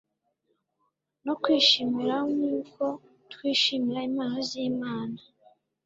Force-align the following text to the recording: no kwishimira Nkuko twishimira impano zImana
no 1.25 1.33
kwishimira 1.41 2.15
Nkuko 2.33 2.83
twishimira 3.33 3.99
impano 4.09 4.37
zImana 4.49 5.19